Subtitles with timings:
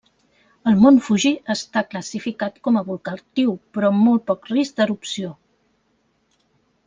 [0.69, 5.31] El mont Fuji està classificat com a volcà actiu, però amb poc risc d'erupció.